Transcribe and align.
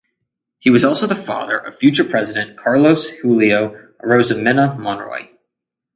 He 0.57 0.71
was 0.71 0.83
also 0.83 1.05
the 1.05 1.13
father 1.13 1.55
of 1.59 1.77
future 1.77 2.03
president 2.03 2.57
Carlos 2.57 3.07
Julio 3.11 3.69
Arosemena 4.03 4.75
Monroy. 4.79 5.29